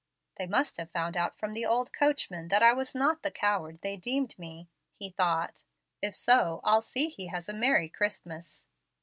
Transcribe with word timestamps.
"They 0.37 0.47
must 0.47 0.77
have 0.77 0.89
found 0.89 1.15
out 1.15 1.37
from 1.37 1.53
the 1.53 1.63
old 1.63 1.93
coachman 1.93 2.47
that 2.47 2.63
I 2.63 2.73
was 2.73 2.95
not 2.95 3.21
the 3.21 3.29
coward 3.29 3.77
they 3.83 3.97
deemed 3.97 4.33
me," 4.39 4.67
he 4.91 5.11
thought. 5.11 5.61
"If 6.01 6.15
so, 6.15 6.59
I'll 6.63 6.81
see 6.81 7.07
he 7.09 7.27
has 7.27 7.47
a 7.47 7.53
merry 7.53 7.87
Christmas." 7.87 8.65